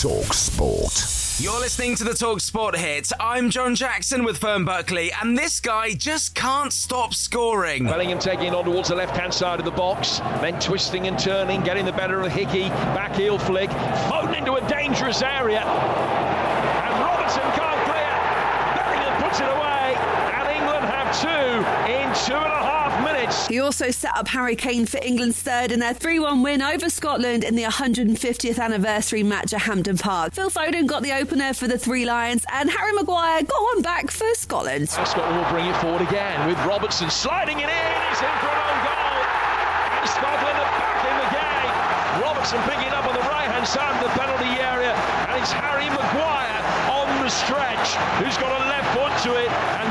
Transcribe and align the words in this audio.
Talk 0.00 0.34
Sport. 0.34 1.40
You're 1.40 1.58
listening 1.58 1.94
to 1.94 2.04
the 2.04 2.12
Talk 2.12 2.40
Sport 2.40 2.76
hit. 2.76 3.10
I'm 3.18 3.48
John 3.48 3.74
Jackson 3.74 4.24
with 4.24 4.36
Fern 4.36 4.66
Buckley, 4.66 5.10
and 5.10 5.38
this 5.38 5.58
guy 5.58 5.94
just 5.94 6.34
can't 6.34 6.70
stop 6.70 7.14
scoring. 7.14 7.84
Bellingham 7.84 8.18
taking 8.18 8.48
it 8.48 8.54
on 8.54 8.66
towards 8.66 8.90
the 8.90 8.94
left 8.94 9.16
hand 9.16 9.32
side 9.32 9.58
of 9.58 9.64
the 9.64 9.70
box, 9.70 10.18
then 10.42 10.60
twisting 10.60 11.06
and 11.06 11.18
turning, 11.18 11.62
getting 11.62 11.86
the 11.86 11.92
better 11.92 12.20
of 12.20 12.30
Hickey. 12.30 12.68
Back 12.68 13.16
heel 13.16 13.38
flick, 13.38 13.70
Foden 13.70 14.36
into 14.36 14.52
a 14.56 14.68
dangerous 14.68 15.22
area. 15.22 15.62
He 23.48 23.60
also 23.60 23.92
set 23.92 24.16
up 24.16 24.26
Harry 24.28 24.56
Kane 24.56 24.86
for 24.86 24.98
England's 24.98 25.40
third 25.40 25.70
in 25.70 25.78
their 25.78 25.94
3 25.94 26.18
1 26.18 26.42
win 26.42 26.60
over 26.60 26.90
Scotland 26.90 27.44
in 27.44 27.54
the 27.54 27.62
150th 27.62 28.58
anniversary 28.58 29.22
match 29.22 29.54
at 29.54 29.62
Hampden 29.62 29.98
Park. 29.98 30.34
Phil 30.34 30.50
Foden 30.50 30.86
got 30.86 31.04
the 31.04 31.12
opener 31.12 31.54
for 31.54 31.68
the 31.68 31.78
Three 31.78 32.04
Lions, 32.04 32.44
and 32.52 32.68
Harry 32.68 32.92
Maguire 32.92 33.44
got 33.44 33.62
one 33.62 33.82
back 33.82 34.10
for 34.10 34.26
Scotland. 34.34 34.88
Scotland 34.88 35.36
will 35.36 35.50
bring 35.50 35.66
it 35.66 35.76
forward 35.76 36.02
again 36.02 36.48
with 36.48 36.58
Robertson 36.66 37.08
sliding 37.08 37.58
it 37.58 37.70
in. 37.70 37.92
He's 38.10 38.18
in 38.18 38.36
for 38.42 38.50
an 38.50 38.58
own 38.66 38.78
goal. 38.82 39.14
And 39.94 40.10
Scotland 40.10 40.56
are 40.58 40.72
back 40.82 41.00
in 41.06 41.16
the 41.22 41.30
game. 41.30 41.72
Robertson 42.26 42.58
picking 42.66 42.90
it 42.90 42.94
up 42.98 43.06
on 43.06 43.14
the 43.14 43.26
right 43.30 43.46
hand 43.46 43.66
side 43.66 43.94
of 43.94 44.02
the 44.02 44.12
penalty 44.18 44.58
area, 44.58 44.90
and 45.30 45.38
it's 45.38 45.52
Harry 45.54 45.86
Maguire 45.94 46.62
on 46.90 47.06
the 47.22 47.30
stretch 47.30 47.94
who's 48.18 48.34
got 48.42 48.50
a 48.50 48.66
left 48.66 48.90
foot 48.90 49.14
to 49.22 49.38
it 49.38 49.50
and 49.54 49.86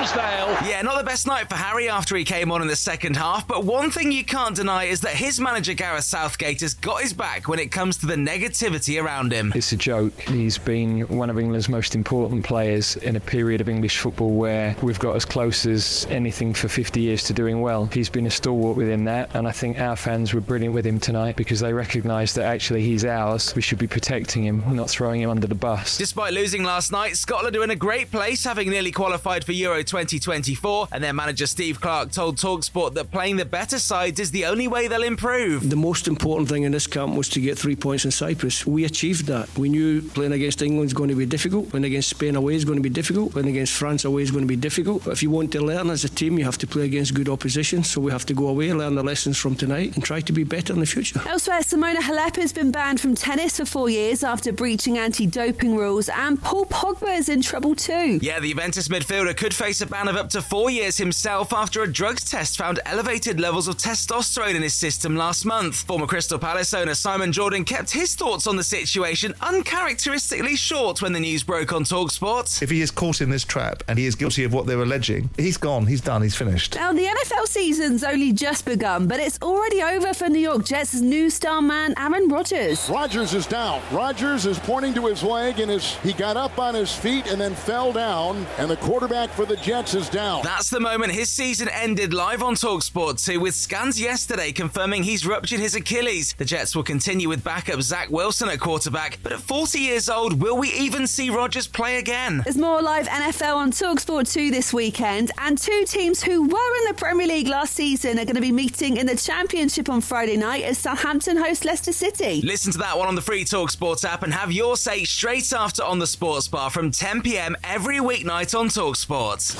Ramsdale. 0.00 0.66
Yeah, 0.66 0.80
not 0.80 0.96
the 0.96 1.04
best 1.04 1.26
night 1.26 1.50
for 1.50 1.56
Harry 1.56 1.90
after 1.90 2.16
he 2.16 2.24
came 2.24 2.50
on 2.50 2.62
in 2.62 2.68
the 2.68 2.76
second 2.76 3.16
half, 3.16 3.46
but 3.46 3.64
one 3.64 3.90
thing 3.90 4.10
you 4.10 4.24
can't 4.24 4.56
deny 4.56 4.84
is 4.84 5.02
that 5.02 5.12
his 5.12 5.38
manager 5.38 5.74
Gareth 5.74 6.04
Southgate 6.04 6.62
has 6.62 6.72
got 6.72 7.02
his 7.02 7.12
back 7.12 7.48
when 7.48 7.58
it 7.58 7.70
comes 7.70 7.98
to 7.98 8.06
the 8.06 8.14
negativity 8.14 9.02
around 9.02 9.30
him. 9.30 9.52
It's 9.54 9.72
a 9.72 9.76
joke. 9.76 10.18
He's 10.22 10.56
been 10.56 11.02
one 11.08 11.28
of 11.28 11.38
England's 11.38 11.68
most 11.68 11.94
important 11.94 12.46
players 12.46 12.96
in 12.96 13.16
a 13.16 13.20
period 13.20 13.60
of 13.60 13.68
English 13.68 13.98
football 13.98 14.30
where 14.30 14.74
we've 14.82 14.98
got 14.98 15.16
as 15.16 15.26
close 15.26 15.66
as 15.66 16.06
anything 16.08 16.54
for 16.54 16.68
50 16.68 16.98
years 16.98 17.22
to 17.24 17.34
doing 17.34 17.60
well. 17.60 17.84
He's 17.86 18.08
been 18.08 18.26
a 18.26 18.30
stalwart 18.30 18.78
within 18.78 19.04
that, 19.04 19.34
and 19.34 19.46
I 19.46 19.52
think 19.52 19.80
our 19.80 19.96
fans 19.96 20.32
were 20.32 20.40
brilliant 20.40 20.74
with 20.74 20.86
him 20.86 20.98
tonight 20.98 21.36
because 21.36 21.60
they 21.60 21.74
recognised 21.74 22.36
that 22.36 22.44
actually 22.44 22.82
he's 22.82 23.04
ours. 23.04 23.54
We 23.54 23.60
should 23.60 23.78
be 23.78 23.86
protecting 23.86 24.44
him, 24.44 24.64
not 24.74 24.88
throwing 24.88 25.20
him 25.20 25.28
under 25.28 25.46
the 25.46 25.54
bus. 25.54 25.98
Despite 25.98 26.32
losing 26.32 26.64
last 26.64 26.90
night, 26.90 27.18
Scotland 27.18 27.54
are 27.54 27.64
in 27.64 27.70
a 27.70 27.76
great 27.76 28.10
place, 28.10 28.44
having 28.44 28.70
nearly 28.70 28.92
qualified 28.92 29.44
for 29.44 29.52
Euro 29.52 29.82
2024, 29.90 30.88
and 30.92 31.02
their 31.02 31.12
manager 31.12 31.46
Steve 31.46 31.80
Clarke 31.80 32.12
told 32.12 32.36
Talksport 32.36 32.94
that 32.94 33.10
playing 33.10 33.36
the 33.36 33.44
better 33.44 33.80
sides 33.80 34.20
is 34.20 34.30
the 34.30 34.46
only 34.46 34.68
way 34.68 34.86
they'll 34.86 35.02
improve. 35.02 35.68
The 35.68 35.74
most 35.74 36.06
important 36.06 36.48
thing 36.48 36.62
in 36.62 36.70
this 36.70 36.86
camp 36.86 37.16
was 37.16 37.28
to 37.30 37.40
get 37.40 37.58
three 37.58 37.74
points 37.74 38.04
in 38.04 38.12
Cyprus. 38.12 38.64
We 38.64 38.84
achieved 38.84 39.26
that. 39.26 39.48
We 39.58 39.68
knew 39.68 40.00
playing 40.00 40.32
against 40.32 40.62
England 40.62 40.86
is 40.86 40.94
going 40.94 41.08
to 41.08 41.16
be 41.16 41.26
difficult, 41.26 41.70
playing 41.70 41.86
against 41.86 42.08
Spain 42.08 42.36
away 42.36 42.54
is 42.54 42.64
going 42.64 42.78
to 42.78 42.82
be 42.82 42.88
difficult, 42.88 43.32
playing 43.32 43.48
against 43.48 43.72
France 43.72 44.04
away 44.04 44.22
is 44.22 44.30
going 44.30 44.44
to 44.44 44.48
be 44.48 44.56
difficult. 44.56 45.04
But 45.04 45.10
if 45.10 45.22
you 45.24 45.30
want 45.30 45.50
to 45.52 45.60
learn 45.60 45.90
as 45.90 46.04
a 46.04 46.08
team, 46.08 46.38
you 46.38 46.44
have 46.44 46.58
to 46.58 46.68
play 46.68 46.84
against 46.84 47.14
good 47.14 47.28
opposition. 47.28 47.82
So 47.82 48.00
we 48.00 48.12
have 48.12 48.26
to 48.26 48.34
go 48.34 48.46
away, 48.46 48.72
learn 48.72 48.94
the 48.94 49.02
lessons 49.02 49.38
from 49.38 49.56
tonight, 49.56 49.96
and 49.96 50.04
try 50.04 50.20
to 50.20 50.32
be 50.32 50.44
better 50.44 50.72
in 50.72 50.78
the 50.78 50.86
future. 50.86 51.20
Elsewhere, 51.26 51.62
Simona 51.62 51.96
Halep 51.96 52.36
has 52.36 52.52
been 52.52 52.70
banned 52.70 53.00
from 53.00 53.16
tennis 53.16 53.56
for 53.56 53.64
four 53.64 53.90
years 53.90 54.22
after 54.22 54.52
breaching 54.52 54.98
anti 54.98 55.26
doping 55.26 55.74
rules, 55.74 56.08
and 56.08 56.40
Paul 56.40 56.66
Pogba 56.66 57.18
is 57.18 57.28
in 57.28 57.42
trouble 57.42 57.74
too. 57.74 58.20
Yeah, 58.22 58.38
the 58.38 58.50
Juventus 58.60 58.88
midfielder 58.88 59.34
could 59.34 59.54
face 59.54 59.79
a 59.82 59.86
ban 59.86 60.08
of 60.08 60.16
up 60.16 60.28
to 60.30 60.42
four 60.42 60.70
years 60.70 60.98
himself 60.98 61.52
after 61.52 61.82
a 61.82 61.92
drugs 61.92 62.30
test 62.30 62.58
found 62.58 62.80
elevated 62.84 63.40
levels 63.40 63.66
of 63.66 63.76
testosterone 63.76 64.54
in 64.54 64.62
his 64.62 64.74
system 64.74 65.16
last 65.16 65.44
month. 65.44 65.82
Former 65.84 66.06
Crystal 66.06 66.38
Palace 66.38 66.74
owner 66.74 66.94
Simon 66.94 67.32
Jordan 67.32 67.64
kept 67.64 67.90
his 67.90 68.14
thoughts 68.14 68.46
on 68.46 68.56
the 68.56 68.62
situation 68.62 69.34
uncharacteristically 69.40 70.56
short 70.56 71.00
when 71.00 71.12
the 71.12 71.20
news 71.20 71.42
broke 71.42 71.72
on 71.72 71.84
Talksport. 71.84 72.62
If 72.62 72.70
he 72.70 72.82
is 72.82 72.90
caught 72.90 73.20
in 73.20 73.30
this 73.30 73.44
trap 73.44 73.82
and 73.88 73.98
he 73.98 74.06
is 74.06 74.14
guilty 74.14 74.44
of 74.44 74.52
what 74.52 74.66
they're 74.66 74.82
alleging, 74.82 75.30
he's 75.36 75.56
gone, 75.56 75.86
he's 75.86 76.00
done, 76.00 76.22
he's 76.22 76.36
finished. 76.36 76.74
Now, 76.74 76.92
the 76.92 77.06
NFL 77.06 77.46
season's 77.46 78.04
only 78.04 78.32
just 78.32 78.66
begun, 78.66 79.08
but 79.08 79.20
it's 79.20 79.38
already 79.40 79.82
over 79.82 80.12
for 80.12 80.28
New 80.28 80.38
York 80.38 80.64
Jets' 80.64 81.00
new 81.00 81.30
star 81.30 81.62
man, 81.62 81.94
Aaron 81.96 82.28
Rodgers. 82.28 82.88
Rodgers 82.90 83.34
is 83.34 83.46
down. 83.46 83.80
Rodgers 83.90 84.46
is 84.46 84.58
pointing 84.58 84.94
to 84.94 85.06
his 85.06 85.22
leg, 85.22 85.58
and 85.58 85.70
his, 85.70 85.96
he 85.98 86.12
got 86.12 86.36
up 86.36 86.58
on 86.58 86.74
his 86.74 86.94
feet 86.94 87.26
and 87.30 87.40
then 87.40 87.54
fell 87.54 87.92
down, 87.92 88.46
and 88.58 88.70
the 88.70 88.76
quarterback 88.76 89.30
for 89.30 89.46
the 89.46 89.56
Jets 89.56 89.69
is 89.70 90.08
down. 90.08 90.42
That's 90.42 90.68
the 90.68 90.80
moment 90.80 91.12
his 91.12 91.28
season 91.28 91.68
ended 91.68 92.12
live 92.12 92.42
on 92.42 92.56
Talksport 92.56 93.24
2 93.24 93.38
with 93.38 93.54
scans 93.54 94.00
yesterday 94.00 94.50
confirming 94.50 95.04
he's 95.04 95.24
ruptured 95.24 95.60
his 95.60 95.76
Achilles. 95.76 96.34
The 96.36 96.44
Jets 96.44 96.74
will 96.74 96.82
continue 96.82 97.28
with 97.28 97.44
backup 97.44 97.80
Zach 97.80 98.10
Wilson 98.10 98.48
at 98.48 98.58
quarterback, 98.58 99.20
but 99.22 99.30
at 99.30 99.38
40 99.38 99.78
years 99.78 100.08
old, 100.08 100.42
will 100.42 100.56
we 100.56 100.72
even 100.72 101.06
see 101.06 101.30
Rodgers 101.30 101.68
play 101.68 101.98
again? 101.98 102.40
There's 102.44 102.58
more 102.58 102.82
live 102.82 103.06
NFL 103.06 103.54
on 103.54 103.70
Talksport 103.70 104.32
2 104.32 104.50
this 104.50 104.74
weekend, 104.74 105.30
and 105.38 105.56
two 105.56 105.84
teams 105.86 106.20
who 106.20 106.42
were 106.42 106.76
in 106.80 106.84
the 106.88 106.94
Premier 106.96 107.28
League 107.28 107.46
last 107.46 107.72
season 107.74 108.18
are 108.18 108.24
going 108.24 108.34
to 108.34 108.40
be 108.40 108.50
meeting 108.50 108.96
in 108.96 109.06
the 109.06 109.16
Championship 109.16 109.88
on 109.88 110.00
Friday 110.00 110.36
night 110.36 110.64
as 110.64 110.78
Southampton 110.78 111.36
host 111.36 111.64
Leicester 111.64 111.92
City. 111.92 112.42
Listen 112.42 112.72
to 112.72 112.78
that 112.78 112.98
one 112.98 113.06
on 113.06 113.14
the 113.14 113.22
free 113.22 113.44
Talksport 113.44 114.04
app 114.04 114.24
and 114.24 114.34
have 114.34 114.50
your 114.50 114.76
say 114.76 115.04
straight 115.04 115.52
after 115.52 115.84
on 115.84 116.00
the 116.00 116.08
Sports 116.08 116.48
Bar 116.48 116.70
from 116.70 116.90
10 116.90 117.22
pm 117.22 117.56
every 117.62 117.98
weeknight 117.98 118.58
on 118.58 118.68
Talksport. 118.68 119.59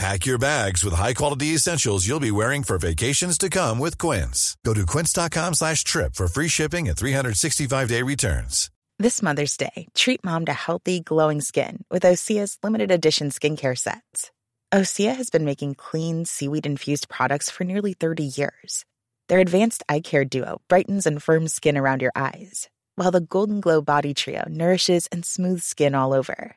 Pack 0.00 0.24
your 0.24 0.38
bags 0.38 0.82
with 0.82 0.94
high-quality 0.94 1.48
essentials 1.48 2.08
you'll 2.08 2.20
be 2.28 2.30
wearing 2.30 2.62
for 2.62 2.78
vacations 2.78 3.36
to 3.36 3.50
come 3.50 3.78
with 3.78 3.98
Quince. 3.98 4.56
Go 4.64 4.72
to 4.72 4.86
quince.com 4.86 5.52
slash 5.52 5.84
trip 5.84 6.14
for 6.14 6.26
free 6.26 6.48
shipping 6.48 6.88
and 6.88 6.96
365-day 6.96 8.00
returns. 8.00 8.70
This 8.98 9.20
Mother's 9.22 9.58
Day, 9.58 9.88
treat 9.94 10.24
mom 10.24 10.46
to 10.46 10.54
healthy, 10.54 11.00
glowing 11.00 11.42
skin 11.42 11.84
with 11.90 12.04
Osea's 12.04 12.56
limited 12.62 12.90
edition 12.90 13.28
skincare 13.28 13.76
sets. 13.76 14.30
Osea 14.72 15.14
has 15.14 15.28
been 15.28 15.44
making 15.44 15.74
clean, 15.74 16.24
seaweed-infused 16.24 17.10
products 17.10 17.50
for 17.50 17.64
nearly 17.64 17.92
30 17.92 18.24
years. 18.24 18.86
Their 19.28 19.40
advanced 19.40 19.82
eye 19.86 20.00
care 20.00 20.24
duo 20.24 20.62
brightens 20.66 21.04
and 21.04 21.22
firms 21.22 21.52
skin 21.52 21.76
around 21.76 22.00
your 22.00 22.12
eyes, 22.16 22.70
while 22.94 23.10
the 23.10 23.20
Golden 23.20 23.60
Glow 23.60 23.82
Body 23.82 24.14
Trio 24.14 24.44
nourishes 24.48 25.08
and 25.12 25.26
smooths 25.26 25.66
skin 25.66 25.94
all 25.94 26.14
over. 26.14 26.56